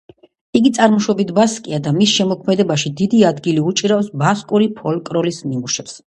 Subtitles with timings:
[0.59, 5.97] იგი წარმოშობით ბასკია და მის შემოქმედებაში დიდი ადგილი უჭირავს ბასკური ფოლკლორის ნიმუშებს.